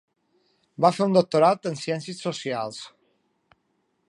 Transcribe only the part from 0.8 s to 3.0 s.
Va fer un doctorat en ciències socials.